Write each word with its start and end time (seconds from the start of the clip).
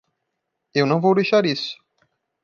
Eu 0.73 0.87
não 0.87 0.99
vou 0.99 1.13
deixar 1.13 1.45
isso. 1.45 1.77